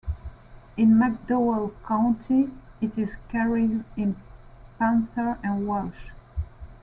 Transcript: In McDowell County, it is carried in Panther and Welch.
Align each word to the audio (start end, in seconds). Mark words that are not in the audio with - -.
In 0.77 0.95
McDowell 0.95 1.73
County, 1.85 2.49
it 2.81 2.97
is 2.97 3.17
carried 3.29 3.83
in 3.95 4.15
Panther 4.79 5.37
and 5.43 5.67
Welch. 5.67 6.09